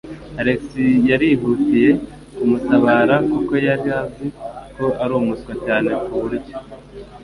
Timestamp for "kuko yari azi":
3.31-4.27